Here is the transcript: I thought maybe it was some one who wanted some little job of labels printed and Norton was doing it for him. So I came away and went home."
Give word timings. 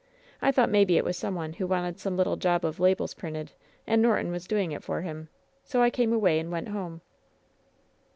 I 0.41 0.51
thought 0.51 0.71
maybe 0.71 0.97
it 0.97 1.03
was 1.05 1.15
some 1.15 1.35
one 1.35 1.53
who 1.53 1.67
wanted 1.67 1.99
some 1.99 2.17
little 2.17 2.35
job 2.35 2.65
of 2.65 2.79
labels 2.79 3.13
printed 3.13 3.51
and 3.85 4.01
Norton 4.01 4.31
was 4.31 4.47
doing 4.47 4.71
it 4.71 4.81
for 4.83 5.01
him. 5.03 5.29
So 5.63 5.83
I 5.83 5.91
came 5.91 6.11
away 6.11 6.39
and 6.39 6.51
went 6.51 6.69
home." 6.69 7.01